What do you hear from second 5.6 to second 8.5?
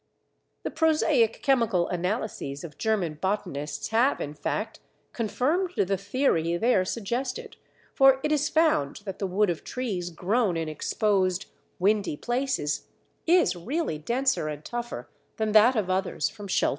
the theory there suggested, for it is